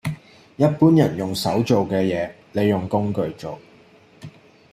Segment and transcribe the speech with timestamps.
[0.55, 3.59] 一般人用手做嘅嘢，你用工具做